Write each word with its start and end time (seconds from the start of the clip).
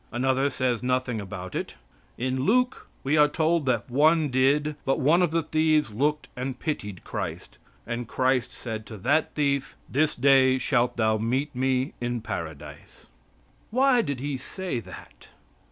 Another 0.11 0.49
says 0.49 0.81
nothing 0.81 1.21
about 1.21 1.53
it. 1.53 1.75
In 2.17 2.39
Luke 2.43 2.87
we 3.03 3.17
are 3.17 3.27
told 3.27 3.67
that 3.67 3.87
one 3.87 4.29
did, 4.29 4.75
but 4.83 4.99
one 4.99 5.21
of 5.21 5.29
the 5.29 5.43
thieves 5.43 5.91
looked 5.91 6.27
and 6.35 6.57
pitied 6.57 7.03
Christ, 7.03 7.59
and 7.85 8.07
Christ 8.07 8.51
said 8.51 8.87
to 8.87 8.97
that 8.97 9.35
thief: 9.35 9.75
"This 9.87 10.15
day 10.15 10.57
shalt 10.57 10.97
thou 10.97 11.19
meet 11.19 11.53
me 11.55 11.93
in 12.01 12.19
Paradise." 12.21 13.05
Why 13.69 14.01
did 14.01 14.19
He 14.19 14.37
say 14.37 14.79
that? 14.79 15.27